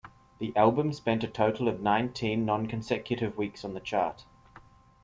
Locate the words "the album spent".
0.39-1.23